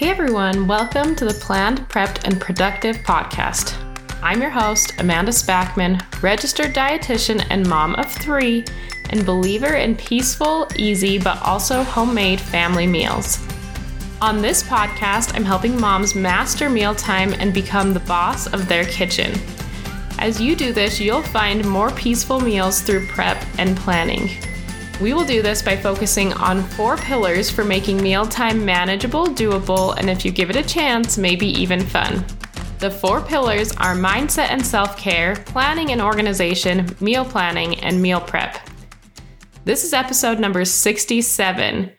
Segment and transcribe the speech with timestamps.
[0.00, 3.76] Hey everyone, welcome to the Planned, Prepped, and Productive podcast.
[4.22, 8.64] I'm your host, Amanda Spackman, registered dietitian and mom of three,
[9.10, 13.46] and believer in peaceful, easy, but also homemade family meals.
[14.22, 19.38] On this podcast, I'm helping moms master mealtime and become the boss of their kitchen.
[20.18, 24.30] As you do this, you'll find more peaceful meals through prep and planning.
[25.00, 30.10] We will do this by focusing on four pillars for making mealtime manageable, doable, and
[30.10, 32.22] if you give it a chance, maybe even fun.
[32.80, 38.20] The four pillars are mindset and self care, planning and organization, meal planning, and meal
[38.20, 38.58] prep.
[39.64, 41.90] This is episode number 67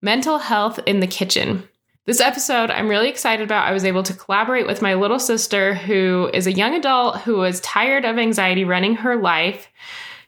[0.00, 1.64] Mental Health in the Kitchen.
[2.06, 3.66] This episode I'm really excited about.
[3.66, 7.38] I was able to collaborate with my little sister, who is a young adult who
[7.38, 9.66] was tired of anxiety running her life.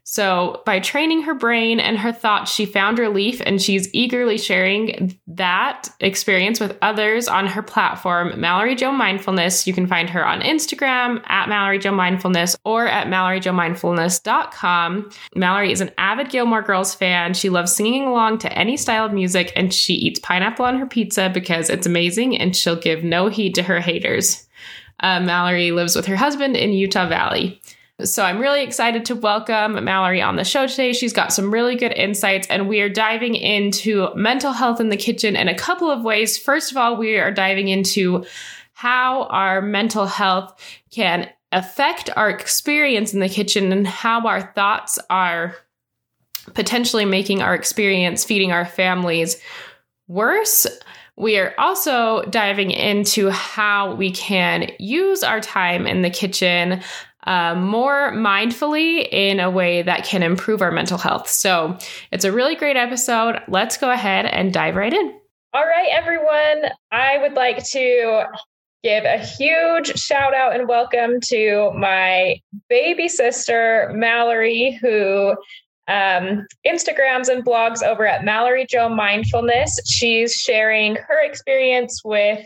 [0.04, 5.16] So, by training her brain and her thoughts, she found relief and she's eagerly sharing
[5.28, 9.64] that experience with others on her platform, Mallory Joe Mindfulness.
[9.64, 15.10] You can find her on Instagram at Mallory Joe Mindfulness or at MalloryJoeMindfulness.com.
[15.36, 17.32] Mallory is an avid Gilmore Girls fan.
[17.32, 20.86] She loves singing along to any style of music and she eats pineapple on her
[20.86, 24.48] pizza because it's amazing and she'll give no heed to her haters.
[24.98, 27.60] Uh, Mallory lives with her husband in Utah Valley.
[28.04, 30.92] So I'm really excited to welcome Mallory on the show today.
[30.92, 34.96] She's got some really good insights, and we are diving into mental health in the
[34.96, 36.36] kitchen in a couple of ways.
[36.36, 38.24] First of all, we are diving into
[38.72, 40.58] how our mental health
[40.90, 45.54] can affect our experience in the kitchen and how our thoughts are
[46.54, 49.40] potentially making our experience feeding our families
[50.08, 50.66] worse.
[51.16, 56.82] We are also diving into how we can use our time in the kitchen
[57.24, 61.28] uh, more mindfully in a way that can improve our mental health.
[61.28, 61.76] So
[62.10, 63.40] it's a really great episode.
[63.48, 65.18] Let's go ahead and dive right in.
[65.54, 66.70] All right, everyone.
[66.90, 68.24] I would like to
[68.82, 75.36] give a huge shout out and welcome to my baby sister, Mallory, who
[75.88, 79.80] um, Instagrams and blogs over at Mallory Joe Mindfulness.
[79.86, 82.44] She's sharing her experience with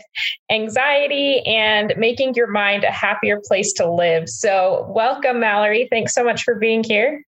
[0.49, 4.27] anxiety and making your mind a happier place to live.
[4.27, 5.87] So, welcome, Mallory.
[5.91, 7.23] Thanks so much for being here.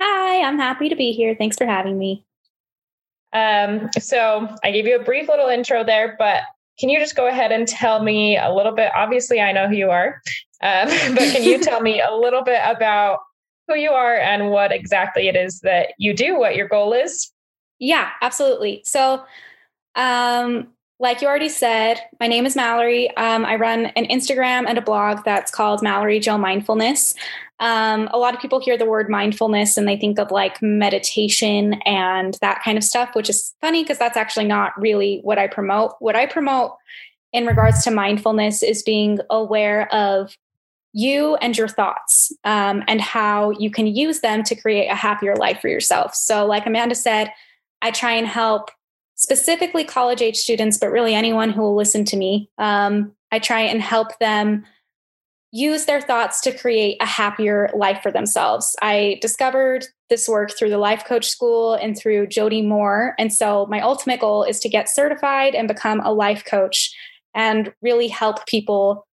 [0.00, 1.34] Hi, I'm happy to be here.
[1.34, 2.24] Thanks for having me.
[3.32, 6.42] Um, so, I gave you a brief little intro there, but
[6.78, 8.92] can you just go ahead and tell me a little bit?
[8.94, 10.22] Obviously, I know who you are,
[10.62, 13.18] um, but can you tell me a little bit about
[13.68, 17.30] who you are and what exactly it is that you do, what your goal is?
[17.78, 18.82] Yeah, absolutely.
[18.84, 19.24] So,
[19.94, 20.68] um,
[21.00, 23.16] like you already said, my name is Mallory.
[23.16, 27.14] Um, I run an Instagram and a blog that's called Mallory Joe Mindfulness.
[27.60, 31.74] Um, a lot of people hear the word mindfulness and they think of like meditation
[31.84, 35.46] and that kind of stuff, which is funny because that's actually not really what I
[35.46, 35.92] promote.
[36.00, 36.72] What I promote
[37.32, 40.36] in regards to mindfulness is being aware of
[40.98, 45.36] you and your thoughts um, and how you can use them to create a happier
[45.36, 46.12] life for yourself.
[46.14, 47.30] So, like Amanda said,
[47.80, 48.70] I try and help
[49.14, 52.50] specifically college age students, but really anyone who will listen to me.
[52.58, 54.64] Um, I try and help them
[55.52, 58.74] use their thoughts to create a happier life for themselves.
[58.82, 63.14] I discovered this work through the Life Coach School and through Jody Moore.
[63.20, 66.92] And so, my ultimate goal is to get certified and become a life coach
[67.34, 69.06] and really help people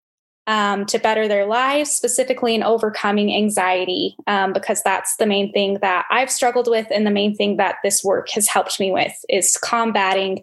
[0.46, 5.78] um, to better their lives, specifically in overcoming anxiety, um, because that's the main thing
[5.82, 9.14] that I've struggled with, and the main thing that this work has helped me with
[9.28, 10.42] is combating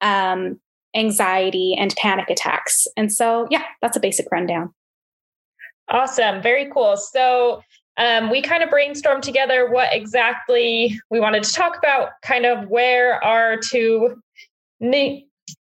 [0.00, 0.58] um,
[0.94, 2.86] anxiety and panic attacks.
[2.96, 4.72] And so, yeah, that's a basic rundown.
[5.88, 6.42] Awesome.
[6.42, 6.96] Very cool.
[6.96, 7.62] So,
[7.98, 12.68] um, we kind of brainstormed together what exactly we wanted to talk about, kind of
[12.68, 14.20] where our two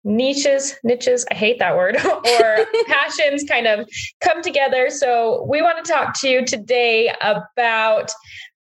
[0.05, 3.87] niches niches i hate that word or passions kind of
[4.21, 4.89] come together.
[4.89, 8.11] So we want to talk to you today about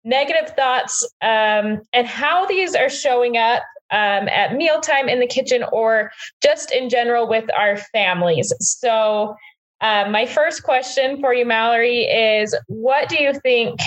[0.04, 5.64] negative thoughts um, and how these are showing up um, at mealtime in the kitchen
[5.72, 6.12] or
[6.42, 8.52] just in general with our families.
[8.60, 9.36] So
[9.82, 13.80] uh, my first question for you mallory is what do you think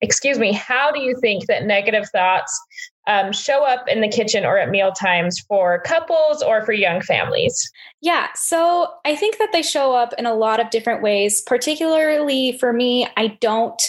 [0.00, 2.58] excuse me how do you think that negative thoughts
[3.06, 7.00] um, show up in the kitchen or at meal times for couples or for young
[7.00, 7.70] families?
[8.00, 11.40] Yeah, so I think that they show up in a lot of different ways.
[11.42, 13.82] Particularly for me, I don't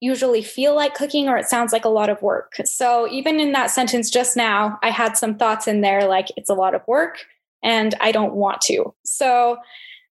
[0.00, 2.54] usually feel like cooking or it sounds like a lot of work.
[2.64, 6.50] So even in that sentence just now, I had some thoughts in there like it's
[6.50, 7.24] a lot of work
[7.62, 8.94] and I don't want to.
[9.04, 9.56] So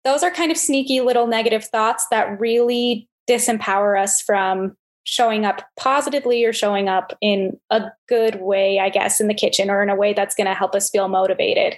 [0.03, 4.75] those are kind of sneaky little negative thoughts that really disempower us from
[5.07, 9.69] showing up positively or showing up in a good way, I guess, in the kitchen
[9.69, 11.75] or in a way that's going to help us feel motivated.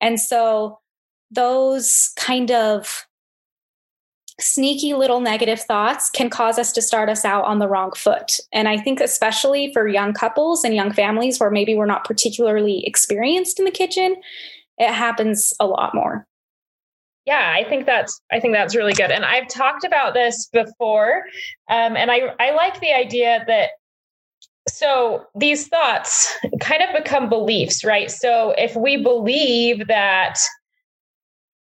[0.00, 0.78] And so
[1.30, 3.06] those kind of
[4.40, 8.40] sneaky little negative thoughts can cause us to start us out on the wrong foot.
[8.54, 12.86] And I think, especially for young couples and young families where maybe we're not particularly
[12.86, 14.16] experienced in the kitchen,
[14.78, 16.26] it happens a lot more.
[17.24, 19.10] Yeah, I think that's I think that's really good.
[19.10, 21.22] And I've talked about this before,
[21.70, 23.70] um, and I I like the idea that
[24.68, 28.10] so these thoughts kind of become beliefs, right?
[28.10, 30.38] So if we believe that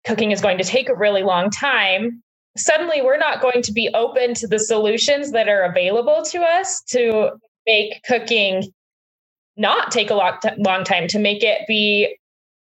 [0.06, 2.22] cooking is going to take a really long time,
[2.56, 6.82] suddenly we're not going to be open to the solutions that are available to us
[6.88, 7.30] to
[7.66, 8.72] make cooking
[9.56, 12.16] not take a long, long time to make it be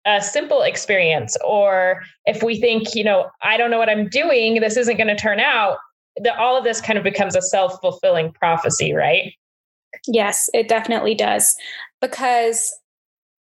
[0.05, 4.61] a simple experience or if we think you know i don't know what i'm doing
[4.61, 5.77] this isn't going to turn out
[6.23, 9.33] that all of this kind of becomes a self-fulfilling prophecy right?
[10.07, 11.55] Yes it definitely does.
[12.01, 12.73] Because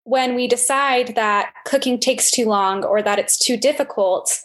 [0.05, 4.41] when we decide that cooking takes too long or that it's too difficult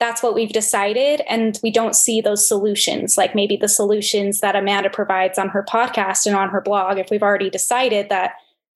[0.00, 4.56] that's what we've decided and we don't see those solutions like maybe the solutions that
[4.56, 8.32] amanda provides on her podcast and on her blog if we've already decided that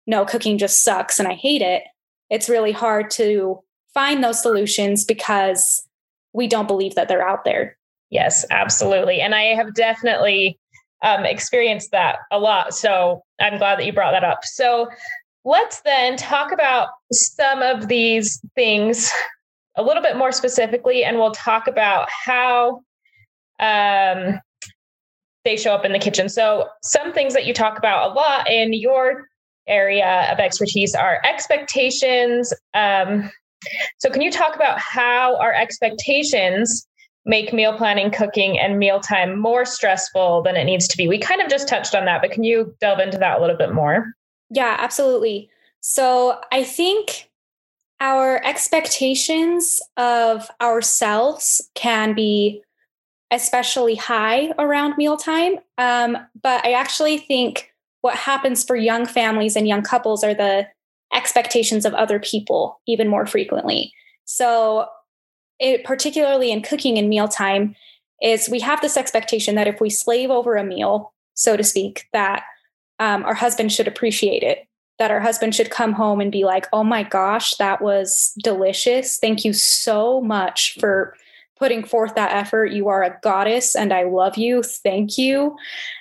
[0.07, 1.83] no cooking just sucks and i hate it
[2.31, 3.63] it's really hard to
[3.95, 5.87] find those solutions because
[6.33, 7.77] we don't believe that they're out there.
[8.11, 9.21] Yes, absolutely.
[9.21, 10.59] And I have definitely
[11.03, 12.75] um, experienced that a lot.
[12.75, 14.45] So I'm glad that you brought that up.
[14.45, 14.89] So
[15.45, 19.11] let's then talk about some of these things
[19.77, 22.83] a little bit more specifically, and we'll talk about how
[23.61, 24.41] um,
[25.45, 26.29] they show up in the kitchen.
[26.29, 29.29] So, some things that you talk about a lot in your
[29.69, 32.53] area of expertise are expectations.
[32.75, 33.31] Um,
[33.99, 36.87] so, can you talk about how our expectations
[37.25, 41.09] make meal planning, cooking, and mealtime more stressful than it needs to be?
[41.09, 43.57] We kind of just touched on that, but can you delve into that a little
[43.57, 44.13] bit more?
[44.51, 45.51] Yeah, absolutely.
[45.81, 47.29] So, I think
[48.01, 52.63] our expectations of ourselves can be
[53.31, 55.59] especially high around mealtime.
[55.77, 57.68] Um, but I actually think
[58.01, 60.67] what happens for young families and young couples are the
[61.15, 63.93] expectations of other people even more frequently.
[64.25, 64.87] So,
[65.59, 67.75] it, particularly in cooking and mealtime,
[68.23, 72.07] is we have this expectation that if we slave over a meal, so to speak,
[72.13, 72.45] that
[73.01, 74.67] um, our husband should appreciate it.
[74.99, 79.19] That our husband should come home and be like, "Oh my gosh, that was delicious!
[79.19, 81.15] Thank you so much for
[81.59, 82.67] putting forth that effort.
[82.67, 84.63] You are a goddess and I love you.
[84.63, 85.57] Thank you.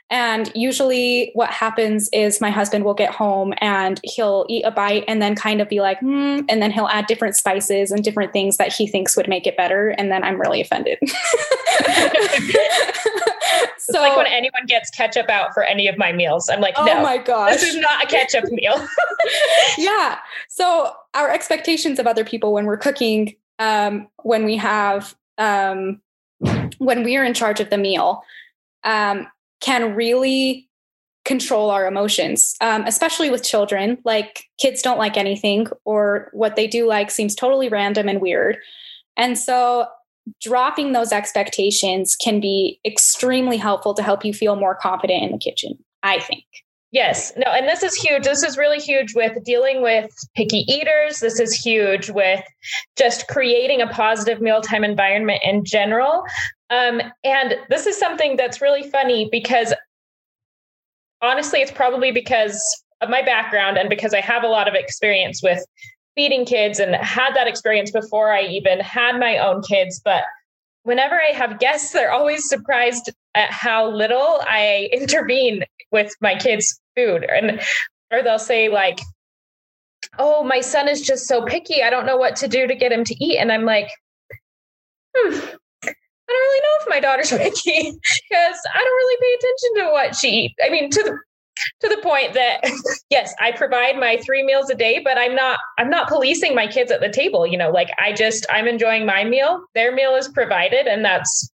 [0.10, 5.04] And usually, what happens is my husband will get home and he'll eat a bite
[5.06, 8.32] and then kind of be like, hmm, and then he'll add different spices and different
[8.32, 9.90] things that he thinks would make it better.
[9.90, 10.98] And then I'm really offended.
[11.02, 11.10] so,
[13.76, 16.86] it's like when anyone gets ketchup out for any of my meals, I'm like, oh
[16.86, 18.88] no, my gosh, this is not a ketchup meal.
[19.78, 20.20] yeah.
[20.48, 26.02] So, our expectations of other people when we're cooking, um, when we have um,
[26.78, 28.24] when we are in charge of the meal
[28.84, 29.28] um,
[29.62, 30.70] can really
[31.26, 33.98] control our emotions, um, especially with children.
[34.06, 38.58] Like kids don't like anything, or what they do like seems totally random and weird.
[39.18, 39.88] And so
[40.42, 45.38] dropping those expectations can be extremely helpful to help you feel more confident in the
[45.38, 46.46] kitchen, I think.
[46.92, 48.24] Yes, no, and this is huge.
[48.24, 51.20] This is really huge with dealing with picky eaters.
[51.20, 52.42] This is huge with
[52.98, 56.24] just creating a positive mealtime environment in general.
[56.70, 59.74] Um, and this is something that's really funny because
[61.22, 62.62] honestly, it's probably because
[63.02, 65.64] of my background and because I have a lot of experience with
[66.16, 70.02] feeding kids and had that experience before I even had my own kids.
[70.04, 70.24] But
[70.88, 76.80] whenever I have guests, they're always surprised at how little I intervene with my kids'
[76.96, 77.26] food.
[77.30, 77.62] And
[78.12, 79.00] or they'll say like,
[80.18, 81.84] "Oh, my son is just so picky.
[81.84, 83.90] I don't know what to do to get him to eat." And I'm like,
[85.14, 85.34] "Hmm,
[85.84, 89.92] I don't really know if my daughter's picky because I don't really pay attention to
[89.92, 90.56] what she eats.
[90.64, 91.20] I mean, to the
[91.82, 92.62] to the point that
[93.10, 96.68] yes, I provide my three meals a day, but I'm not I'm not policing my
[96.68, 97.46] kids at the table.
[97.46, 99.64] You know, like I just I'm enjoying my meal.
[99.76, 101.50] Their meal is provided, and that's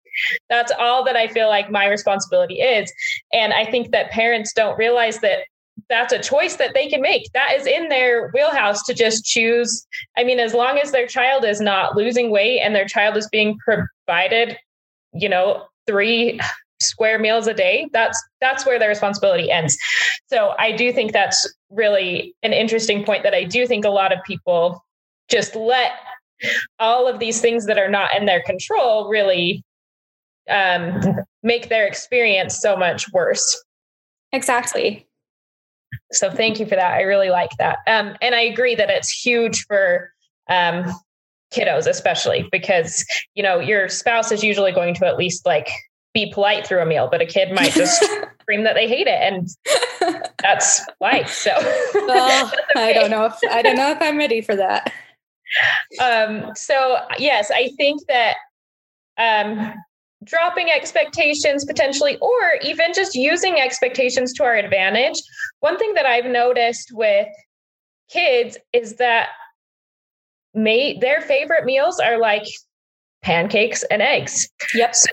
[0.49, 2.93] that's all that I feel like my responsibility is.
[3.33, 5.41] And I think that parents don't realize that
[5.89, 7.31] that's a choice that they can make.
[7.33, 9.87] That is in their wheelhouse to just choose.
[10.17, 13.29] I mean, as long as their child is not losing weight and their child is
[13.29, 14.57] being provided,
[15.13, 16.41] you know, three
[16.81, 19.77] square meals a day, that's that's where the responsibility ends.
[20.29, 24.13] So I do think that's really an interesting point that I do think a lot
[24.13, 24.85] of people
[25.29, 25.93] just let
[26.79, 29.63] all of these things that are not in their control really
[30.49, 31.01] um,
[31.43, 33.63] make their experience so much worse.
[34.33, 35.07] Exactly.
[36.13, 36.95] So thank you for that.
[36.95, 37.79] I really like that.
[37.87, 40.13] Um, and I agree that it's huge for
[40.49, 40.85] um,
[41.53, 45.69] kiddos, especially because, you know, your spouse is usually going to at least like
[46.13, 48.03] be polite through a meal, but a kid might just
[48.41, 49.21] scream that they hate it.
[49.21, 49.49] And
[50.43, 51.31] that's life.
[51.31, 52.91] So oh, okay.
[52.91, 54.93] I don't know if I don't know if I'm ready for that.
[56.01, 58.37] Um, so yes, I think that
[59.19, 59.75] um,
[60.25, 65.21] dropping expectations potentially, or even just using expectations to our advantage.
[65.61, 67.29] One thing that I've noticed with
[68.09, 69.29] kids is that
[70.55, 72.47] may their favorite meals are like
[73.23, 74.49] pancakes and eggs.
[74.75, 74.95] Yep.
[74.95, 75.11] So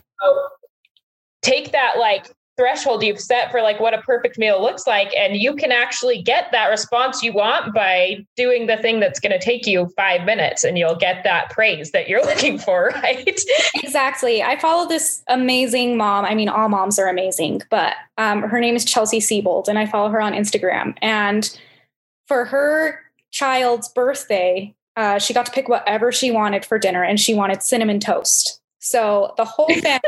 [1.48, 5.38] take that like threshold you've set for like what a perfect meal looks like and
[5.38, 9.40] you can actually get that response you want by doing the thing that's going to
[9.40, 13.40] take you 5 minutes and you'll get that praise that you're looking for right?
[13.76, 14.42] Exactly.
[14.42, 16.26] I follow this amazing mom.
[16.26, 19.86] I mean all moms are amazing but um, her name is chelsea siebold and i
[19.86, 20.96] follow her on instagram.
[21.02, 21.56] And
[22.28, 23.00] for her
[23.32, 27.62] child's birthday uh, she got to pick whatever she wanted for dinner and she wanted
[27.62, 28.60] cinnamon toast
[28.90, 30.02] so the whole family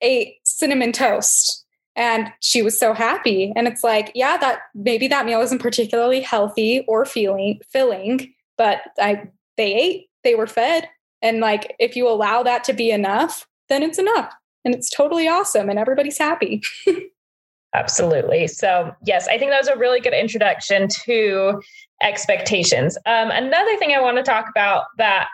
[0.00, 1.64] ate cinnamon toast
[1.96, 3.52] and she was so happy.
[3.54, 8.80] And it's like, yeah, that maybe that meal isn't particularly healthy or feeling filling, but
[8.98, 10.88] I they ate, they were fed.
[11.22, 14.32] And like if you allow that to be enough, then it's enough.
[14.64, 16.62] And it's totally awesome and everybody's happy.
[17.74, 18.46] Absolutely.
[18.46, 21.60] So, yes, I think that was a really good introduction to
[22.02, 22.96] expectations.
[23.04, 25.28] Um, another thing I want to talk about that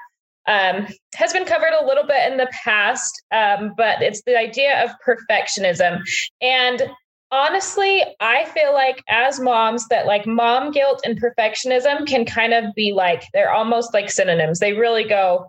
[0.47, 4.85] um, has been covered a little bit in the past, um, but it's the idea
[4.85, 6.00] of perfectionism.
[6.40, 6.82] And
[7.30, 12.75] honestly, I feel like as moms, that like mom guilt and perfectionism can kind of
[12.75, 14.59] be like, they're almost like synonyms.
[14.59, 15.47] They really go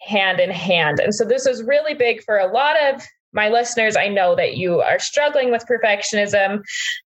[0.00, 1.00] hand in hand.
[1.00, 3.02] And so this is really big for a lot of
[3.32, 3.96] my listeners.
[3.96, 6.62] I know that you are struggling with perfectionism.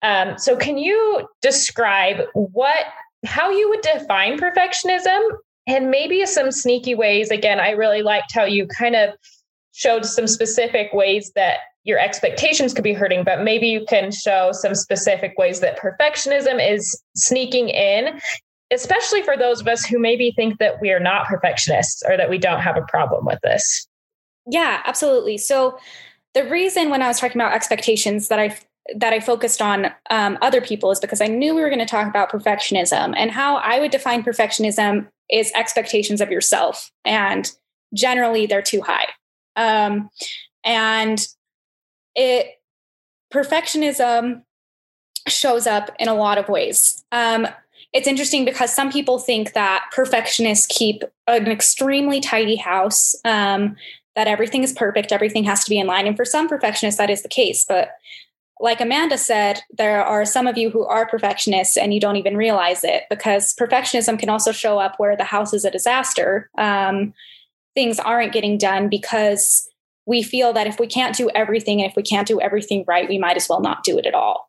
[0.03, 2.87] Um, so can you describe what
[3.25, 5.21] how you would define perfectionism
[5.67, 7.31] and maybe some sneaky ways.
[7.31, 9.11] Again, I really liked how you kind of
[9.73, 14.53] showed some specific ways that your expectations could be hurting, but maybe you can show
[14.53, 18.21] some specific ways that perfectionism is sneaking in,
[18.71, 22.31] especially for those of us who maybe think that we are not perfectionists or that
[22.31, 23.87] we don't have a problem with this.
[24.47, 25.39] Yeah, absolutely.
[25.39, 25.79] So,
[26.35, 28.57] the reason when I was talking about expectations that I
[28.97, 31.87] that I focused on um, other people is because I knew we were going to
[31.87, 37.51] talk about perfectionism and how I would define perfectionism is expectations of yourself, and
[37.95, 39.07] generally they're too high.
[39.57, 40.11] Um,
[40.65, 41.27] and
[42.15, 42.61] it
[43.33, 44.43] perfectionism
[45.27, 47.03] shows up in a lot of ways.
[47.13, 47.49] Um,
[47.93, 53.77] it's interesting because some people think that perfectionists keep an extremely tidy house, um,
[54.15, 56.07] that everything is perfect, everything has to be in line.
[56.07, 57.65] And for some perfectionists, that is the case.
[57.67, 57.91] But
[58.63, 62.37] like Amanda said, there are some of you who are perfectionists and you don't even
[62.37, 66.49] realize it because perfectionism can also show up where the house is a disaster.
[66.57, 67.13] Um,
[67.75, 69.69] things aren't getting done because
[70.07, 73.09] we feel that if we can't do everything and if we can't do everything right,
[73.09, 74.49] we might as well not do it at all.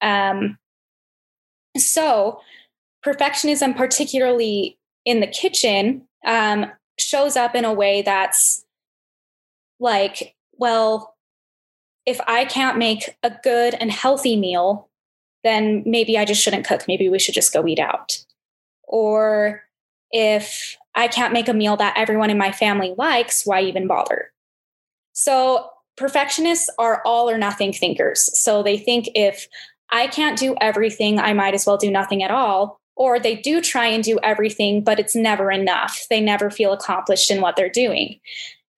[0.00, 0.58] Um,
[1.78, 2.40] so,
[3.06, 6.66] perfectionism, particularly in the kitchen, um,
[6.98, 8.64] shows up in a way that's
[9.78, 11.11] like, well,
[12.06, 14.88] if I can't make a good and healthy meal,
[15.44, 16.84] then maybe I just shouldn't cook.
[16.88, 18.24] Maybe we should just go eat out.
[18.84, 19.62] Or
[20.10, 24.32] if I can't make a meal that everyone in my family likes, why even bother?
[25.12, 28.28] So, perfectionists are all or nothing thinkers.
[28.38, 29.48] So, they think if
[29.90, 32.78] I can't do everything, I might as well do nothing at all.
[32.94, 36.06] Or they do try and do everything, but it's never enough.
[36.10, 38.20] They never feel accomplished in what they're doing.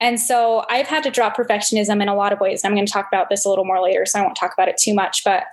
[0.01, 2.65] And so I've had to drop perfectionism in a lot of ways.
[2.65, 4.69] I'm going to talk about this a little more later, so I won't talk about
[4.69, 5.23] it too much.
[5.25, 5.45] But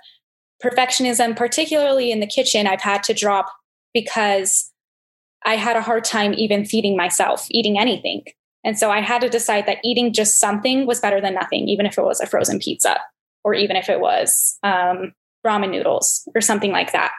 [0.62, 3.46] perfectionism, particularly in the kitchen, I've had to drop
[3.94, 4.70] because
[5.44, 8.24] I had a hard time even feeding myself, eating anything.
[8.64, 11.86] And so I had to decide that eating just something was better than nothing, even
[11.86, 12.98] if it was a frozen pizza
[13.44, 15.12] or even if it was um,
[15.44, 17.12] ramen noodles or something like that.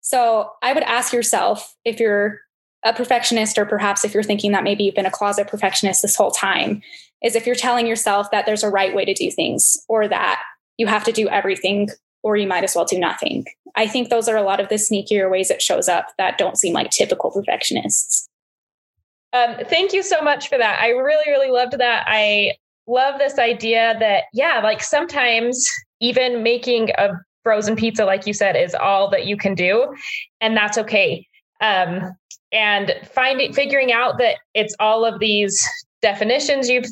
[0.00, 2.40] So I would ask yourself if you're
[2.86, 6.16] a perfectionist, or perhaps if you're thinking that maybe you've been a closet perfectionist this
[6.16, 6.80] whole time,
[7.22, 10.40] is if you're telling yourself that there's a right way to do things or that
[10.78, 11.88] you have to do everything
[12.22, 13.44] or you might as well do nothing.
[13.74, 16.58] I think those are a lot of the sneakier ways it shows up that don't
[16.58, 18.28] seem like typical perfectionists.
[19.32, 20.80] Um, thank you so much for that.
[20.80, 22.04] I really, really loved that.
[22.06, 22.52] I
[22.86, 25.68] love this idea that, yeah, like sometimes
[26.00, 27.10] even making a
[27.42, 29.94] frozen pizza, like you said, is all that you can do.
[30.40, 31.26] And that's okay.
[31.60, 32.12] Um,
[32.56, 35.62] and finding figuring out that it's all of these
[36.00, 36.86] definitions you've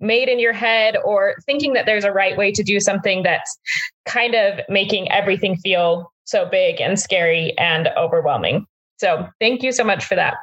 [0.00, 3.56] made in your head or thinking that there's a right way to do something that's
[4.04, 8.66] kind of making everything feel so big and scary and overwhelming.
[8.98, 10.34] So thank you so much for that.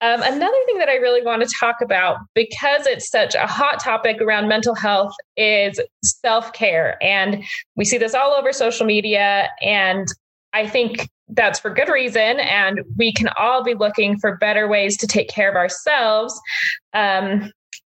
[0.00, 3.78] Um, another thing that I really want to talk about, because it's such a hot
[3.78, 7.00] topic around mental health, is self care.
[7.02, 7.44] And
[7.76, 9.48] we see this all over social media.
[9.62, 10.08] And
[10.54, 12.40] I think that's for good reason.
[12.40, 16.40] And we can all be looking for better ways to take care of ourselves.
[16.94, 17.50] Um,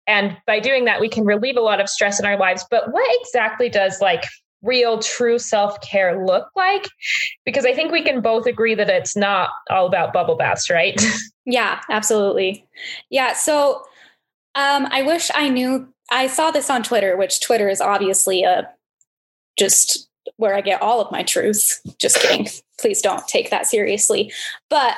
[0.08, 2.66] and by doing that, we can relieve a lot of stress in our lives.
[2.70, 4.26] But what exactly does like
[4.62, 6.88] real true self-care look like
[7.46, 11.02] because i think we can both agree that it's not all about bubble baths right
[11.48, 12.64] yeah absolutely
[13.10, 13.84] yeah so
[14.54, 18.70] um i wish i knew i saw this on twitter which twitter is obviously a
[19.58, 22.48] just where i get all of my truths just kidding
[22.80, 24.32] please don't take that seriously
[24.70, 24.96] but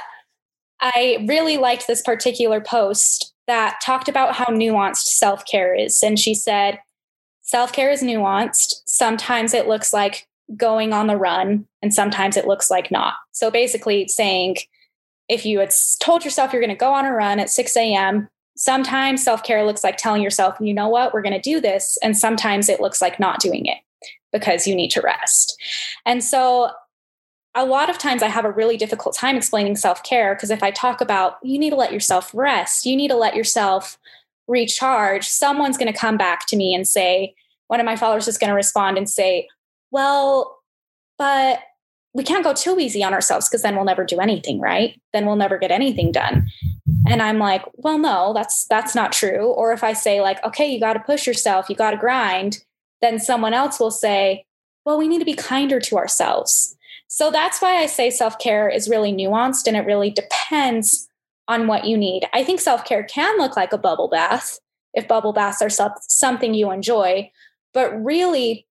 [0.82, 6.34] i really liked this particular post that talked about how nuanced self-care is and she
[6.34, 6.80] said
[7.44, 8.82] Self care is nuanced.
[8.86, 13.16] Sometimes it looks like going on the run, and sometimes it looks like not.
[13.32, 14.58] So basically, saying
[15.28, 18.30] if you had told yourself you're going to go on a run at 6 a.m.,
[18.56, 21.98] sometimes self care looks like telling yourself, you know what, we're going to do this.
[22.02, 23.78] And sometimes it looks like not doing it
[24.34, 25.56] because you need to rest.
[26.06, 26.72] And so
[27.56, 30.64] a lot of times I have a really difficult time explaining self care because if
[30.64, 33.98] I talk about you need to let yourself rest, you need to let yourself
[34.48, 37.34] recharge, someone's going to come back to me and say,
[37.68, 39.48] one of my followers is going to respond and say,
[39.92, 40.60] well,
[41.18, 41.60] but
[42.14, 45.00] we can't go too easy on ourselves because then we'll never do anything, right?
[45.14, 46.48] Then we'll never get anything done.
[47.08, 49.48] And I'm like, well, no, that's that's not true.
[49.48, 52.64] Or if I say like, okay, you got to push yourself, you got to grind,
[53.04, 54.46] then someone else will say,
[54.86, 56.76] well, we need to be kinder to ourselves.
[57.08, 61.08] So that's why I say self-care is really nuanced and it really depends
[61.48, 62.24] on what you need.
[62.34, 64.60] I think self care can look like a bubble bath
[64.94, 65.70] if bubble baths are
[66.00, 67.30] something you enjoy,
[67.74, 68.66] but really,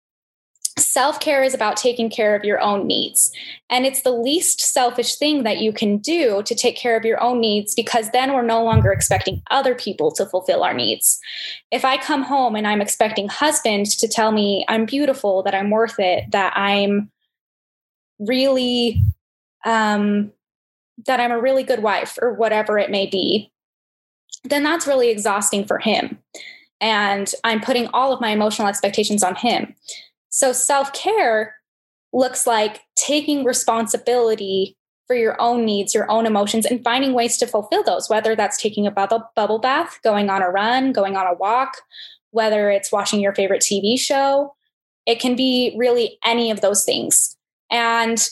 [0.80, 3.32] self care is about taking care of your own needs.
[3.70, 7.22] And it's the least selfish thing that you can do to take care of your
[7.22, 11.20] own needs because then we're no longer expecting other people to fulfill our needs.
[11.72, 15.70] If I come home and I'm expecting husband to tell me I'm beautiful, that I'm
[15.70, 17.12] worth it, that I'm
[18.20, 19.02] really
[19.66, 20.32] um
[21.06, 23.52] that I'm a really good wife or whatever it may be,
[24.44, 26.20] then that's really exhausting for him.
[26.82, 29.76] And I'm putting all of my emotional expectations on him.
[30.30, 31.56] So self care
[32.14, 34.76] looks like taking responsibility
[35.08, 38.62] for your own needs, your own emotions, and finding ways to fulfill those, whether that's
[38.62, 41.78] taking a bubble, bubble bath, going on a run, going on a walk,
[42.32, 44.56] whether it's watching your favorite TV show.
[45.08, 47.36] It can be really any of those things.
[47.72, 48.24] And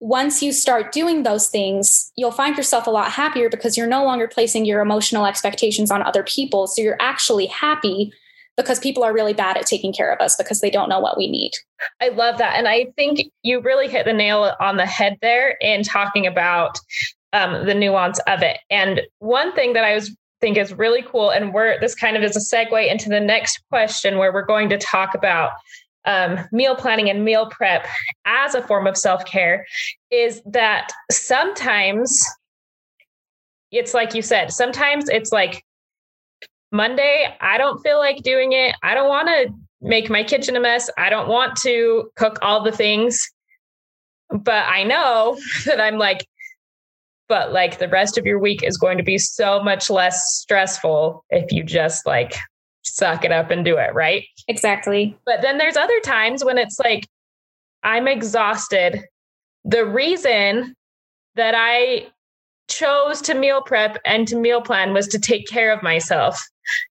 [0.00, 4.04] once you start doing those things, you'll find yourself a lot happier because you're no
[4.04, 6.66] longer placing your emotional expectations on other people.
[6.66, 8.12] So you're actually happy
[8.56, 11.16] because people are really bad at taking care of us because they don't know what
[11.16, 11.52] we need.
[12.00, 12.56] I love that.
[12.56, 16.78] And I think you really hit the nail on the head there in talking about
[17.32, 18.58] um, the nuance of it.
[18.70, 22.22] And one thing that I was think is really cool, and we're this kind of
[22.22, 25.52] is a segue into the next question where we're going to talk about
[26.04, 27.86] um, meal planning and meal prep
[28.26, 29.66] as a form of self care
[30.10, 32.22] is that sometimes
[33.70, 35.63] it's like you said, sometimes it's like
[36.74, 38.74] Monday, I don't feel like doing it.
[38.82, 40.90] I don't want to make my kitchen a mess.
[40.98, 43.30] I don't want to cook all the things.
[44.28, 46.26] But I know that I'm like,
[47.28, 51.24] but like the rest of your week is going to be so much less stressful
[51.30, 52.34] if you just like
[52.82, 54.24] suck it up and do it, right?
[54.48, 55.16] Exactly.
[55.24, 57.06] But then there's other times when it's like,
[57.84, 59.04] I'm exhausted.
[59.64, 60.74] The reason
[61.36, 62.08] that I
[62.68, 66.42] chose to meal prep and to meal plan was to take care of myself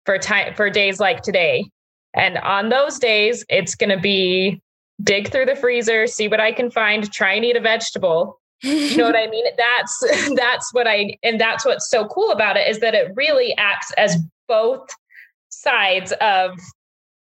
[0.05, 1.69] for time for days like today.
[2.15, 4.61] And on those days, it's going to be
[5.03, 8.41] dig through the freezer, see what I can find, try and eat a vegetable.
[8.63, 9.45] you know what I mean?
[9.57, 13.55] That's that's what I and that's what's so cool about it is that it really
[13.57, 14.17] acts as
[14.49, 14.89] both
[15.49, 16.59] sides of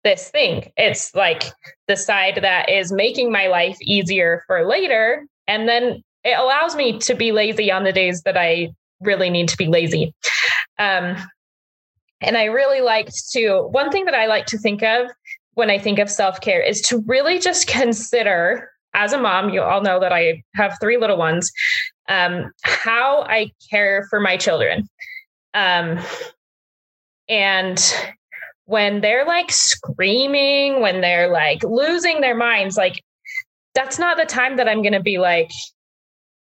[0.03, 0.71] this thing.
[0.77, 1.43] It's like
[1.87, 5.25] the side that is making my life easier for later.
[5.47, 9.49] And then it allows me to be lazy on the days that I really need
[9.49, 10.13] to be lazy.
[10.77, 11.17] Um,
[12.21, 15.07] and I really liked to, one thing that I like to think of
[15.55, 19.62] when I think of self care is to really just consider, as a mom, you
[19.62, 21.51] all know that I have three little ones,
[22.07, 24.88] um, how I care for my children.
[25.53, 25.99] Um,
[27.27, 27.81] and
[28.65, 33.01] when they're like screaming, when they're like losing their minds, like
[33.73, 35.51] that's not the time that I'm going to be like,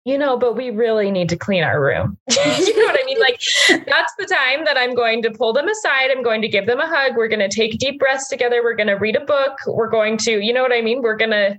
[0.04, 2.18] you know, but we really need to clean our room.
[2.30, 3.20] you know what I mean?
[3.20, 3.40] Like,
[3.86, 6.10] that's the time that I'm going to pull them aside.
[6.10, 7.16] I'm going to give them a hug.
[7.16, 8.62] We're going to take deep breaths together.
[8.62, 9.52] We're going to read a book.
[9.66, 11.02] We're going to, you know what I mean?
[11.02, 11.56] We're going to,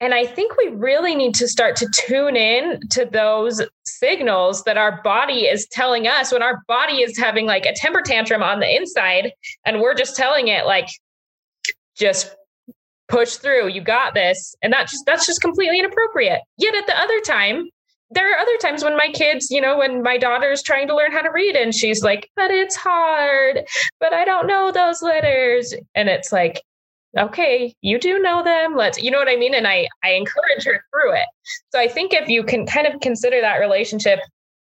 [0.00, 4.76] And I think we really need to start to tune in to those signals that
[4.76, 8.58] our body is telling us when our body is having like a temper tantrum on
[8.60, 9.32] the inside
[9.64, 10.88] and we're just telling it like
[11.96, 12.34] just
[13.08, 16.98] push through you got this and that's just that's just completely inappropriate yet at the
[16.98, 17.68] other time
[18.10, 21.12] there are other times when my kids, you know, when my daughter's trying to learn
[21.12, 23.64] how to read and she's like, but it's hard,
[24.00, 25.74] but I don't know those letters.
[25.94, 26.62] And it's like,
[27.18, 28.76] okay, you do know them.
[28.76, 29.54] Let's, you know what I mean?
[29.54, 31.26] And I, I encourage her through it.
[31.72, 34.20] So I think if you can kind of consider that relationship,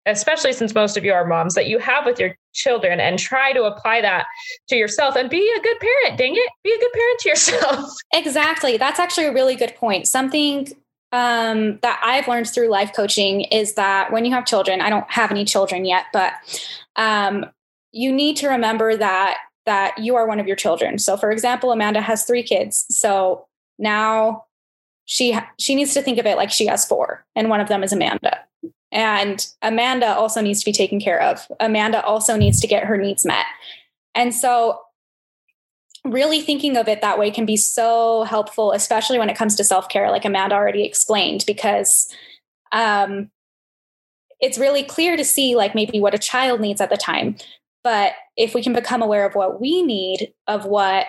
[0.05, 3.53] especially since most of you are moms, that you have with your children and try
[3.53, 4.25] to apply that
[4.67, 6.17] to yourself and be a good parent.
[6.17, 6.49] Dang it.
[6.63, 7.91] Be a good parent to yourself.
[8.13, 8.77] Exactly.
[8.77, 10.07] That's actually a really good point.
[10.07, 10.67] Something
[11.11, 15.09] um, that I've learned through life coaching is that when you have children, I don't
[15.11, 16.33] have any children yet, but
[16.95, 17.45] um,
[17.91, 20.97] you need to remember that that you are one of your children.
[20.97, 23.47] So, for example, Amanda has three kids, so
[23.77, 24.45] now
[25.05, 27.83] she she needs to think of it like she has four, and one of them
[27.83, 28.39] is Amanda.
[28.91, 31.47] And Amanda also needs to be taken care of.
[31.59, 33.45] Amanda also needs to get her needs met.
[34.15, 34.81] And so
[36.05, 39.63] really thinking of it that way can be so helpful, especially when it comes to
[39.63, 42.13] self care, like Amanda already explained, because
[42.71, 43.29] um,
[44.39, 47.35] it's really clear to see, like, maybe what a child needs at the time.
[47.83, 51.07] But if we can become aware of what we need, of what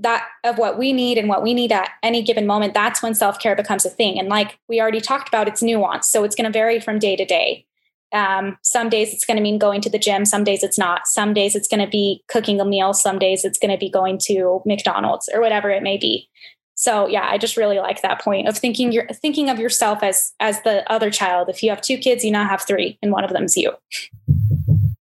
[0.00, 3.14] that of what we need and what we need at any given moment that's when
[3.14, 6.50] self-care becomes a thing and like we already talked about it's nuanced so it's going
[6.50, 7.66] to vary from day to day
[8.12, 10.24] um, some days it's going to mean going to the gym.
[10.24, 11.06] Some days it's not.
[11.06, 12.92] Some days it's going to be cooking a meal.
[12.92, 16.28] Some days it's going to be going to McDonald's or whatever it may be.
[16.74, 20.32] So yeah, I just really like that point of thinking you're thinking of yourself as
[20.40, 21.50] as the other child.
[21.50, 23.72] If you have two kids, you now have three, and one of them's you.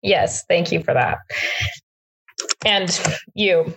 [0.02, 1.20] Yes, thank you for that.
[2.66, 3.00] And
[3.36, 3.74] you,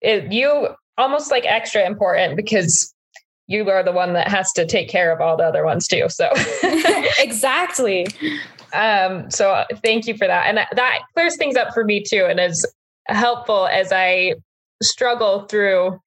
[0.00, 2.94] it, you almost like extra important because
[3.46, 6.08] you are the one that has to take care of all the other ones too.
[6.08, 6.30] So
[7.18, 8.06] exactly.
[8.74, 10.46] Um, so uh, thank you for that.
[10.46, 12.26] And that, that clears things up for me too.
[12.28, 12.66] And is
[13.06, 14.34] helpful as I
[14.82, 15.98] struggle through,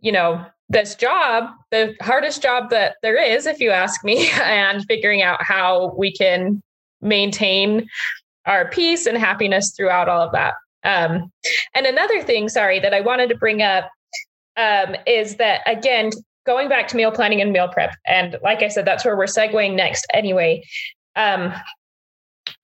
[0.00, 4.84] you know, this job, the hardest job that there is, if you ask me, and
[4.86, 6.62] figuring out how we can
[7.00, 7.88] maintain
[8.46, 10.54] our peace and happiness throughout all of that.
[10.84, 11.30] Um,
[11.74, 13.90] and another thing, sorry, that I wanted to bring up
[14.56, 16.10] um, is that again,
[16.46, 19.24] going back to meal planning and meal prep, and like I said, that's where we're
[19.24, 20.62] segueing next anyway.
[21.14, 21.52] Um,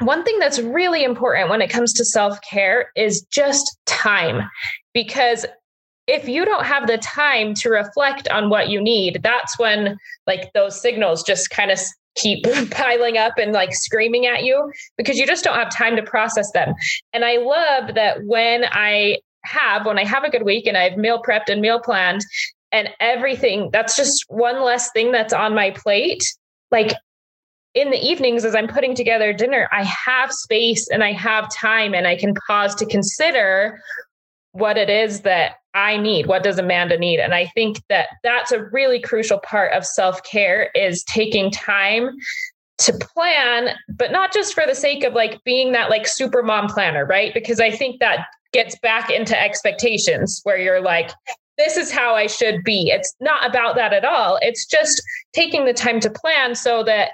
[0.00, 4.48] one thing that's really important when it comes to self care is just time.
[4.92, 5.46] Because
[6.06, 10.52] if you don't have the time to reflect on what you need, that's when like
[10.52, 11.78] those signals just kind of
[12.14, 16.02] keep piling up and like screaming at you because you just don't have time to
[16.02, 16.74] process them.
[17.12, 20.96] And I love that when I have, when I have a good week and I've
[20.96, 22.22] meal prepped and meal planned
[22.72, 26.24] and everything, that's just one less thing that's on my plate.
[26.70, 26.92] Like
[27.74, 31.94] in the evenings as I'm putting together dinner, I have space and I have time
[31.94, 33.80] and I can pause to consider
[34.52, 36.26] what it is that I need.
[36.26, 37.18] What does Amanda need?
[37.18, 42.10] And I think that that's a really crucial part of self-care is taking time
[42.78, 46.68] to plan, but not just for the sake of like being that like super mom
[46.68, 47.34] planner, right?
[47.34, 51.10] Because I think that gets back into expectations where you're like,
[51.58, 52.90] this is how I should be.
[52.90, 54.38] It's not about that at all.
[54.42, 57.10] It's just taking the time to plan so that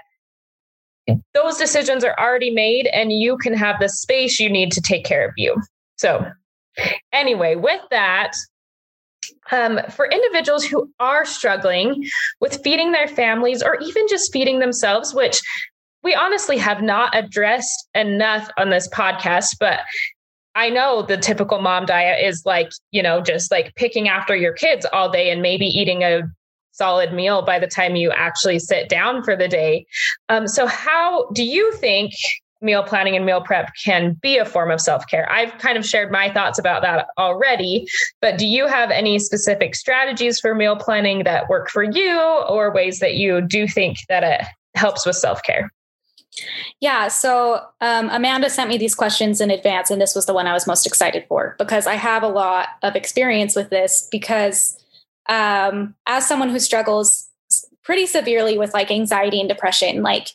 [1.35, 5.05] those decisions are already made and you can have the space you need to take
[5.05, 5.61] care of you.
[5.97, 6.25] So,
[7.13, 8.33] anyway, with that,
[9.53, 12.09] um, for individuals who are struggling
[12.41, 15.41] with feeding their families or even just feeding themselves, which
[16.03, 19.81] we honestly have not addressed enough on this podcast, but
[20.55, 24.53] I know the typical mom diet is like, you know, just like picking after your
[24.53, 26.23] kids all day and maybe eating a
[26.81, 29.85] solid meal by the time you actually sit down for the day.
[30.31, 32.15] Um, so, how do you think
[32.63, 35.31] meal planning and meal prep can be a form of self care?
[35.31, 37.87] I've kind of shared my thoughts about that already,
[38.23, 42.73] but do you have any specific strategies for meal planning that work for you or
[42.73, 45.71] ways that you do think that it helps with self care?
[46.81, 50.47] Yeah, so um, Amanda sent me these questions in advance, and this was the one
[50.47, 54.09] I was most excited for because I have a lot of experience with this.
[54.11, 54.83] Because
[55.29, 57.29] um, as someone who struggles
[57.83, 60.29] pretty severely with like anxiety and depression, like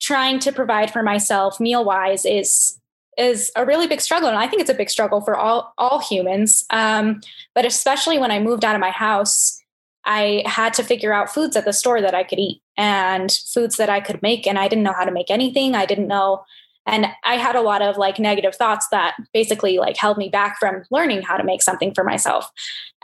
[0.00, 2.78] trying to provide for myself meal wise is
[3.16, 6.00] is a really big struggle, and I think it's a big struggle for all all
[6.00, 6.64] humans.
[6.70, 7.20] Um,
[7.54, 9.60] but especially when I moved out of my house,
[10.04, 13.76] I had to figure out foods at the store that I could eat and foods
[13.76, 15.74] that I could make, and I didn't know how to make anything.
[15.74, 16.44] I didn't know
[16.88, 20.58] and i had a lot of like negative thoughts that basically like held me back
[20.58, 22.50] from learning how to make something for myself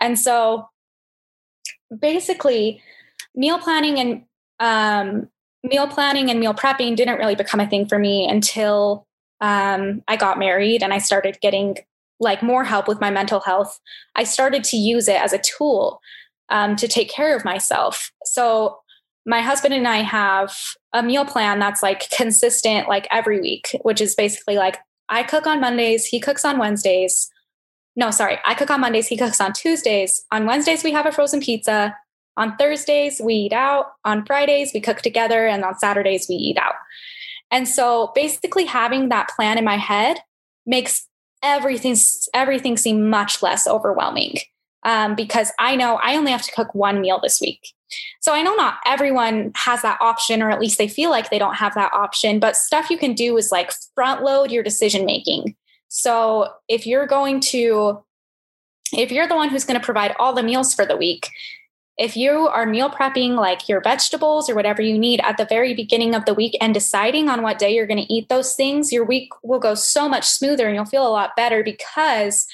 [0.00, 0.66] and so
[2.00, 2.82] basically
[3.34, 4.22] meal planning and
[4.60, 5.28] um,
[5.62, 9.06] meal planning and meal prepping didn't really become a thing for me until
[9.40, 11.78] um, I got married and I started getting
[12.20, 13.80] like more help with my mental health.
[14.14, 16.00] I started to use it as a tool
[16.48, 18.12] um, to take care of myself.
[18.24, 18.78] So
[19.26, 20.54] my husband and I have
[20.92, 24.78] a meal plan that's like consistent, like every week, which is basically like
[25.08, 27.30] I cook on Mondays, he cooks on Wednesdays.
[27.96, 30.24] No, sorry, I cook on Mondays, he cooks on Tuesdays.
[30.32, 31.96] On Wednesdays, we have a frozen pizza.
[32.36, 33.92] On Thursdays, we eat out.
[34.04, 35.46] On Fridays, we cook together.
[35.46, 36.74] And on Saturdays, we eat out.
[37.50, 40.18] And so basically having that plan in my head
[40.66, 41.06] makes
[41.42, 41.94] everything
[42.32, 44.36] everything seem much less overwhelming
[44.84, 47.74] um, because I know I only have to cook one meal this week.
[48.20, 51.38] So I know not everyone has that option, or at least they feel like they
[51.38, 52.40] don't have that option.
[52.40, 55.54] But stuff you can do is like front load your decision making.
[55.88, 58.04] So if you're going to,
[58.92, 61.28] if you're the one who's going to provide all the meals for the week,
[61.96, 65.74] if you are meal prepping like your vegetables or whatever you need at the very
[65.74, 68.92] beginning of the week and deciding on what day you're going to eat those things,
[68.92, 72.48] your week will go so much smoother and you'll feel a lot better because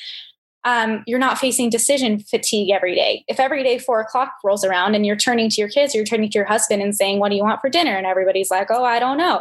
[0.64, 3.24] um, you're not facing decision fatigue every day.
[3.28, 6.30] If every day four o'clock rolls around and you're turning to your kids, you're turning
[6.30, 7.96] to your husband and saying, What do you want for dinner?
[7.96, 9.40] And everybody's like, Oh, I don't know.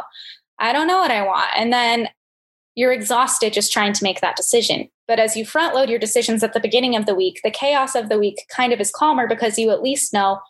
[0.58, 1.50] I don't know what I want.
[1.56, 2.08] And then
[2.74, 4.88] you're exhausted just trying to make that decision.
[5.08, 7.94] But as you front load your decisions at the beginning of the week, the chaos
[7.94, 10.40] of the week kind of is calmer because you at least know,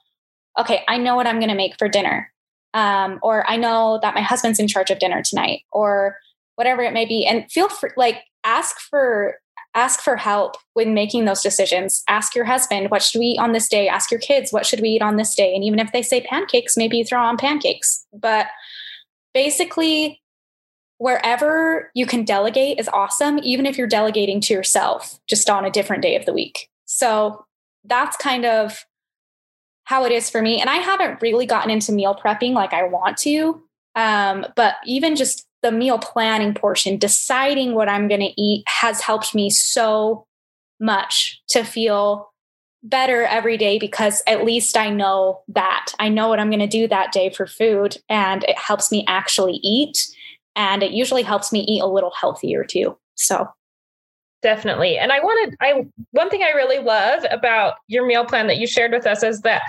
[0.59, 2.33] okay, I know what I'm going to make for dinner.
[2.72, 6.16] Um, or I know that my husband's in charge of dinner tonight, or
[6.54, 7.26] whatever it may be.
[7.26, 9.40] And feel free, like, ask for
[9.74, 12.02] ask for help when making those decisions.
[12.09, 13.88] Ask your husband, what should we eat on this day?
[13.88, 15.54] Ask your kids, what should we eat on this day?
[15.54, 18.04] And even if they say pancakes, maybe you throw on pancakes.
[18.12, 18.46] But
[19.33, 20.19] basically,
[21.00, 25.70] wherever you can delegate is awesome, even if you're delegating to yourself just on a
[25.70, 26.68] different day of the week.
[26.84, 27.46] So
[27.84, 28.84] that's kind of
[29.84, 30.60] how it is for me.
[30.60, 33.62] And I haven't really gotten into meal prepping like I want to.
[33.94, 39.00] Um, but even just the meal planning portion, deciding what I'm going to eat has
[39.00, 40.26] helped me so
[40.80, 42.30] much to feel
[42.82, 46.66] better every day because at least I know that I know what I'm going to
[46.66, 49.98] do that day for food and it helps me actually eat
[50.61, 52.96] and it usually helps me eat a little healthier too.
[53.14, 53.49] So
[54.42, 54.99] definitely.
[54.99, 58.66] And I wanted I one thing I really love about your meal plan that you
[58.66, 59.62] shared with us is that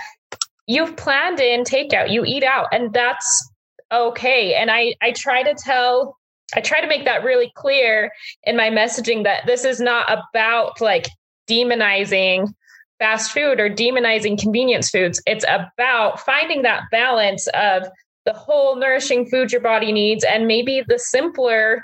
[0.68, 3.50] you've planned in takeout, you eat out and that's
[3.92, 4.54] okay.
[4.54, 6.18] And I I try to tell
[6.54, 8.12] I try to make that really clear
[8.44, 11.08] in my messaging that this is not about like
[11.50, 12.54] demonizing
[13.00, 15.22] fast food or demonizing convenience foods.
[15.26, 17.88] It's about finding that balance of
[18.26, 21.84] the whole nourishing food your body needs and maybe the simpler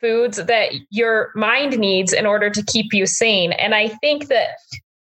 [0.00, 3.52] foods that your mind needs in order to keep you sane.
[3.52, 4.50] And I think that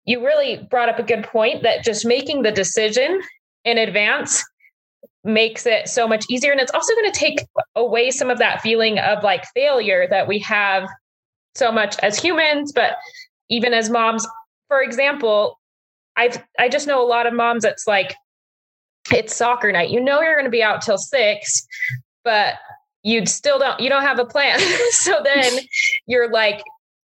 [0.05, 3.21] you really brought up a good point that just making the decision
[3.65, 4.45] in advance
[5.25, 6.53] makes it so much easier.
[6.53, 7.47] And it's also going to take
[7.77, 10.89] away some of that feeling of like failure that we have
[11.55, 12.97] so much as humans, but
[13.51, 14.27] even as moms.
[14.69, 15.59] For example,
[16.17, 18.15] I've I just know a lot of moms that's like,
[19.13, 19.91] it's soccer night.
[19.91, 21.67] You know you're going to be out till six,
[22.25, 22.55] but
[23.03, 24.59] you still don't you don't have a plan.
[24.91, 25.61] so then
[26.07, 26.63] you're like,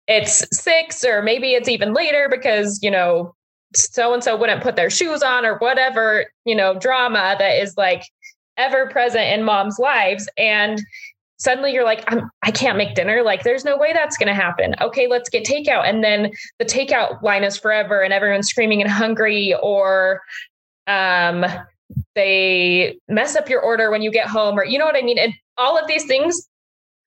[0.06, 3.34] it's six, or maybe it's even later because you know
[3.74, 7.76] so and so wouldn't put their shoes on or whatever, you know, drama that is
[7.76, 8.02] like
[8.56, 10.28] ever present in mom's lives.
[10.36, 10.82] And
[11.38, 13.22] suddenly you're like, I'm, I can't make dinner.
[13.22, 14.74] Like, there's no way that's going to happen.
[14.80, 15.88] Okay, let's get takeout.
[15.88, 20.20] And then the takeout line is forever and everyone's screaming and hungry, or
[20.86, 21.46] um,
[22.14, 25.18] they mess up your order when you get home, or you know what I mean?
[25.18, 26.48] And all of these things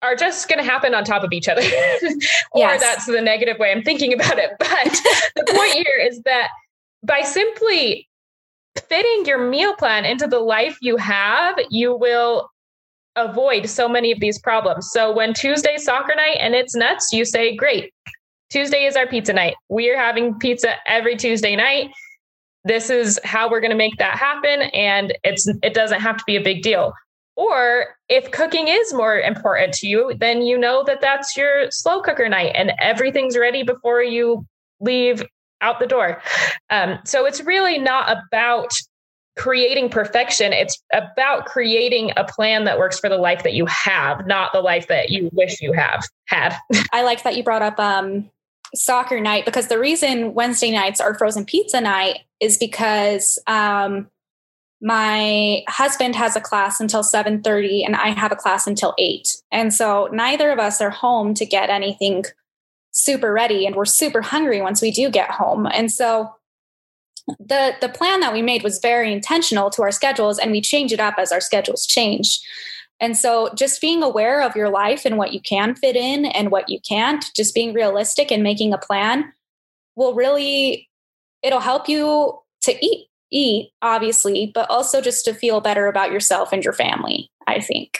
[0.02, 1.62] are just going to happen on top of each other.
[2.52, 2.80] or yes.
[2.80, 4.50] that's the negative way I'm thinking about it.
[4.58, 6.48] But the point here is that
[7.02, 8.08] by simply
[8.88, 12.50] fitting your meal plan into the life you have, you will
[13.16, 14.88] avoid so many of these problems.
[14.90, 17.92] So when Tuesday soccer night and it's nuts, you say, Great,
[18.50, 19.54] Tuesday is our pizza night.
[19.68, 21.90] We are having pizza every Tuesday night.
[22.64, 24.62] This is how we're going to make that happen.
[24.72, 26.92] And it's it doesn't have to be a big deal.
[27.35, 32.03] Or if cooking is more important to you, then you know that that's your slow
[32.03, 34.46] cooker night and everything's ready before you
[34.81, 35.25] leave
[35.61, 36.20] out the door.
[36.70, 38.72] Um, so it's really not about
[39.37, 40.53] creating perfection.
[40.53, 44.61] It's about creating a plan that works for the life that you have, not the
[44.61, 46.55] life that you wish you have had.
[46.92, 48.29] I like that you brought up um,
[48.75, 54.11] soccer night because the reason Wednesday nights are frozen pizza night is because um,
[54.83, 59.28] my husband has a class until 7:30 and I have a class until 8.
[59.52, 62.24] And so neither of us are home to get anything
[62.90, 65.66] super ready and we're super hungry once we do get home.
[65.72, 66.35] And so
[67.38, 70.92] the the plan that we made was very intentional to our schedules and we change
[70.92, 72.40] it up as our schedules change
[73.00, 76.50] and so just being aware of your life and what you can fit in and
[76.50, 79.33] what you can't just being realistic and making a plan
[79.94, 80.88] will really
[81.42, 86.52] it'll help you to eat eat obviously but also just to feel better about yourself
[86.52, 87.98] and your family i think.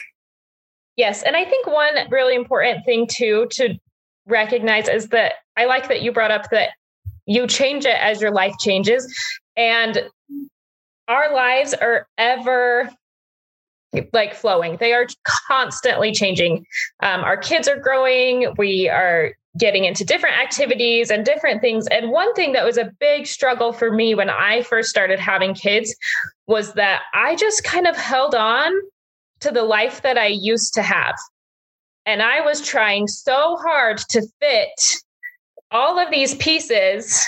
[0.97, 3.79] Yes and i think one really important thing too to
[4.27, 6.71] recognize is that i like that you brought up that
[7.27, 9.13] you change it as your life changes
[9.57, 10.03] and
[11.09, 12.91] our lives are ever
[14.13, 14.77] like flowing.
[14.79, 15.07] They are
[15.49, 16.65] constantly changing.
[17.03, 18.55] Um, our kids are growing.
[18.57, 21.87] We are getting into different activities and different things.
[21.89, 25.55] And one thing that was a big struggle for me when i first started having
[25.55, 25.95] kids
[26.47, 28.73] was that i just kind of held on
[29.41, 31.17] to the life that i used to have.
[32.07, 34.97] And i was trying so hard to fit
[35.71, 37.27] all of these pieces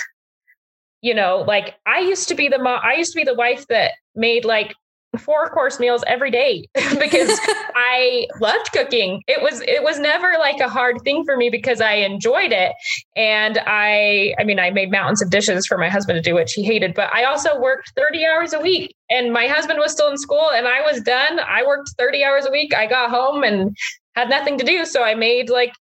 [1.01, 3.65] you know like i used to be the mom i used to be the wife
[3.67, 4.73] that made like
[5.17, 6.65] four course meals every day
[6.99, 7.39] because
[7.75, 9.23] I loved cooking.
[9.27, 12.73] It was it was never like a hard thing for me because I enjoyed it.
[13.15, 16.53] And I I mean I made mountains of dishes for my husband to do which
[16.53, 20.09] he hated, but I also worked 30 hours a week and my husband was still
[20.09, 21.39] in school and I was done.
[21.39, 22.73] I worked 30 hours a week.
[22.75, 23.75] I got home and
[24.15, 25.73] had nothing to do so I made like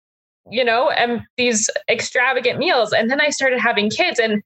[0.51, 2.93] you know, and these extravagant meals.
[2.93, 4.43] And then I started having kids and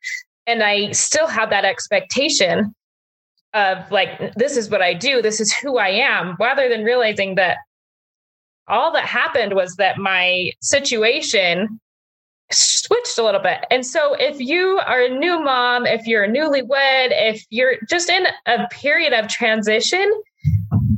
[0.46, 2.74] and I still had that expectation
[3.54, 7.36] of like, this is what I do, this is who I am, rather than realizing
[7.36, 7.58] that
[8.66, 11.80] all that happened was that my situation
[12.52, 13.64] switched a little bit.
[13.70, 18.08] And so if you are a new mom, if you're a newlywed, if you're just
[18.08, 20.10] in a period of transition,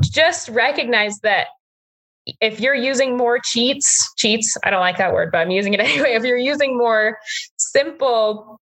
[0.02, 1.48] just recognize that
[2.40, 5.80] if you're using more cheats, cheats, I don't like that word, but I'm using it
[5.80, 6.12] anyway.
[6.12, 7.18] If you're using more
[7.56, 8.60] simple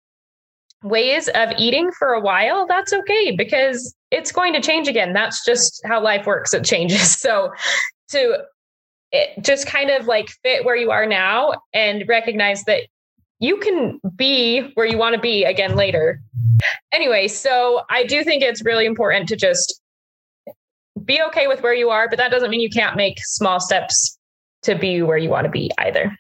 [0.83, 5.12] ways of eating for a while, that's okay because it's going to change again.
[5.12, 6.53] That's just how life works.
[6.55, 7.16] It changes.
[7.23, 7.53] So
[8.11, 8.38] to
[9.12, 12.83] it, just kind of like fit where you are now and recognize that
[13.38, 16.21] you can be where you want to be again later.
[16.92, 19.81] Anyway, so I do think it's really important to just
[21.05, 24.18] be okay with where you are, but that doesn't mean you can't make small steps
[24.62, 26.16] to be where you want to be either.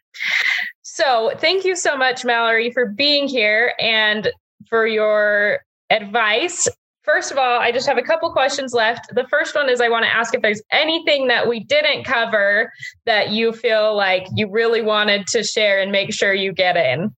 [0.82, 4.30] So, thank you so much, Mallory, for being here and
[4.68, 6.68] for your advice.
[7.04, 9.12] First of all, I just have a couple questions left.
[9.14, 12.72] The first one is I want to ask if there's anything that we didn't cover
[13.06, 17.14] that you feel like you really wanted to share and make sure you get in.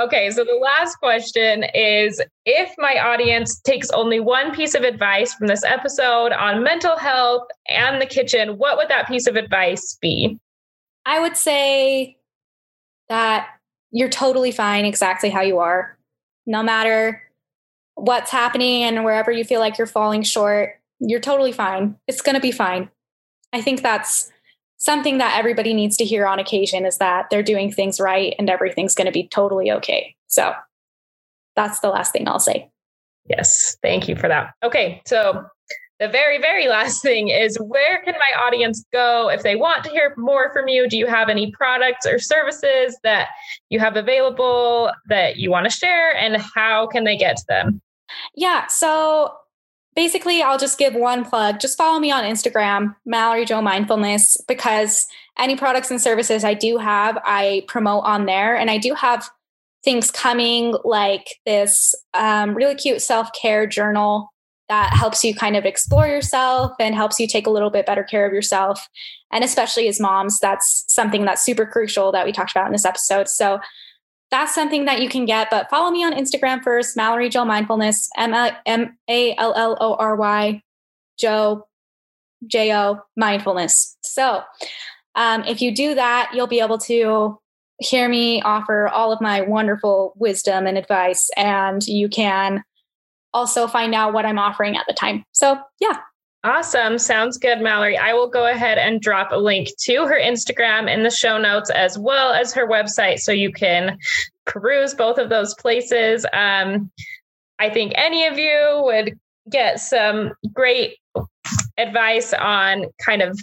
[0.00, 5.32] Okay, so the last question is if my audience takes only one piece of advice
[5.34, 9.96] from this episode on mental health and the kitchen, what would that piece of advice
[10.00, 10.36] be?
[11.06, 12.16] I would say
[13.08, 13.48] that
[13.92, 15.96] you're totally fine exactly how you are.
[16.46, 17.22] No matter
[17.94, 21.96] what's happening and wherever you feel like you're falling short, you're totally fine.
[22.06, 22.90] It's going to be fine.
[23.52, 24.30] I think that's
[24.76, 28.50] something that everybody needs to hear on occasion is that they're doing things right and
[28.50, 30.14] everything's going to be totally okay.
[30.26, 30.52] So
[31.56, 32.68] that's the last thing I'll say.
[33.26, 34.54] Yes, thank you for that.
[34.62, 35.46] Okay, so
[36.00, 39.90] the very, very last thing is where can my audience go if they want to
[39.90, 40.88] hear more from you?
[40.88, 43.28] Do you have any products or services that
[43.70, 46.14] you have available that you want to share?
[46.16, 47.80] And how can they get to them?
[48.34, 49.34] Yeah, so
[49.94, 51.60] basically, I'll just give one plug.
[51.60, 55.06] Just follow me on Instagram, Mallory Jo Mindfulness, because
[55.38, 58.56] any products and services I do have, I promote on there.
[58.56, 59.28] And I do have
[59.84, 64.33] things coming like this um, really cute self care journal
[64.68, 68.02] that helps you kind of explore yourself and helps you take a little bit better
[68.02, 68.88] care of yourself.
[69.30, 72.86] And especially as moms, that's something that's super crucial that we talked about in this
[72.86, 73.28] episode.
[73.28, 73.60] So
[74.30, 75.50] that's something that you can get.
[75.50, 80.16] But follow me on Instagram first, Mallory Jo Mindfulness, M A L L O R
[80.16, 80.62] Y,
[81.18, 81.66] Jo,
[82.46, 83.96] J O, Mindfulness.
[84.02, 84.42] So
[85.14, 87.38] um, if you do that, you'll be able to
[87.80, 92.64] hear me offer all of my wonderful wisdom and advice, and you can
[93.34, 95.24] also find out what I'm offering at the time.
[95.32, 95.98] So, yeah,
[96.44, 96.98] Awesome.
[96.98, 97.96] Sounds good, Mallory.
[97.96, 101.70] I will go ahead and drop a link to her Instagram in the show notes
[101.70, 103.96] as well as her website so you can
[104.44, 106.26] peruse both of those places.
[106.34, 106.90] Um,
[107.58, 109.18] I think any of you would
[109.50, 110.98] get some great
[111.78, 113.40] advice on kind of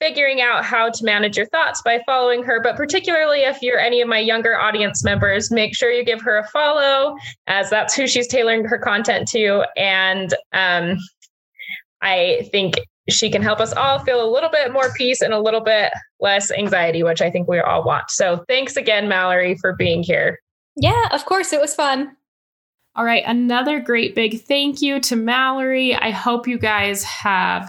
[0.00, 2.60] figuring out how to manage your thoughts by following her.
[2.60, 6.38] But particularly if you're any of my younger audience members, make sure you give her
[6.38, 7.16] a follow,
[7.46, 9.64] as that's who she's tailoring her content to.
[9.76, 10.98] And um,
[12.02, 12.74] I think
[13.08, 15.92] she can help us all feel a little bit more peace and a little bit
[16.20, 18.10] less anxiety, which I think we all want.
[18.10, 20.38] So thanks again, Mallory, for being here.
[20.76, 21.52] Yeah, of course.
[21.52, 22.16] It was fun.
[22.96, 25.96] All right, another great big thank you to Mallory.
[25.96, 27.68] I hope you guys have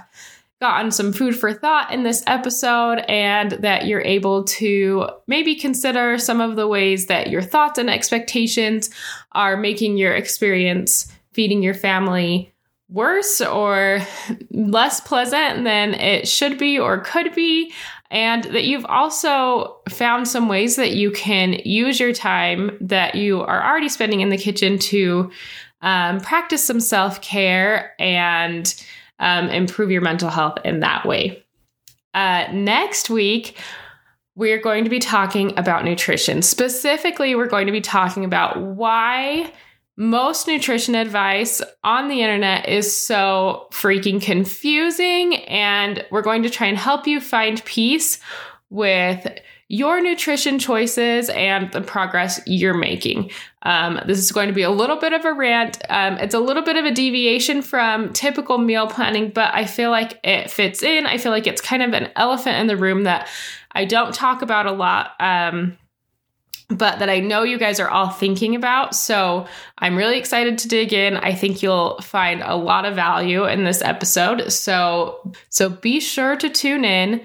[0.62, 6.18] gotten some food for thought in this episode and that you're able to maybe consider
[6.18, 8.89] some of the ways that your thoughts and expectations
[9.34, 12.53] are making your experience feeding your family
[12.89, 13.99] worse or
[14.51, 17.74] less pleasant than it should be or could be.
[18.12, 23.41] And that you've also found some ways that you can use your time that you
[23.41, 25.32] are already spending in the kitchen to
[25.82, 28.74] um, practice some self care and
[29.20, 31.43] um, improve your mental health in that way.
[32.13, 33.57] Uh, next week,
[34.36, 36.41] we're going to be talking about nutrition.
[36.41, 39.51] Specifically, we're going to be talking about why
[39.97, 45.36] most nutrition advice on the internet is so freaking confusing.
[45.45, 48.20] And we're going to try and help you find peace
[48.70, 49.26] with
[49.68, 53.32] your nutrition choices and the progress you're making.
[53.63, 55.82] Um, this is going to be a little bit of a rant.
[55.89, 59.89] Um, it's a little bit of a deviation from typical meal planning, but I feel
[59.89, 61.07] like it fits in.
[61.07, 63.28] I feel like it's kind of an elephant in the room that
[63.72, 65.13] I don't talk about a lot.
[65.20, 65.78] Um,
[66.68, 68.95] but that I know you guys are all thinking about.
[68.95, 69.45] So
[69.78, 71.16] I'm really excited to dig in.
[71.18, 74.51] I think you'll find a lot of value in this episode.
[74.51, 77.22] So so be sure to tune in.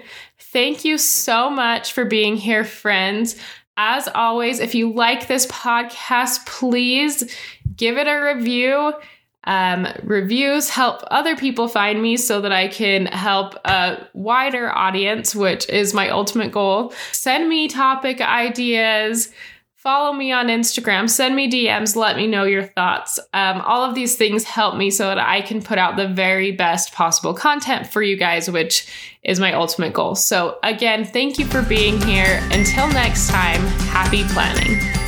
[0.51, 3.37] Thank you so much for being here, friends.
[3.77, 7.33] As always, if you like this podcast, please
[7.77, 8.93] give it a review.
[9.45, 15.33] Um, reviews help other people find me so that I can help a wider audience,
[15.33, 16.93] which is my ultimate goal.
[17.13, 19.31] Send me topic ideas.
[19.81, 23.19] Follow me on Instagram, send me DMs, let me know your thoughts.
[23.33, 26.51] Um, all of these things help me so that I can put out the very
[26.51, 28.87] best possible content for you guys, which
[29.23, 30.13] is my ultimate goal.
[30.13, 32.47] So, again, thank you for being here.
[32.51, 35.00] Until next time, happy planning.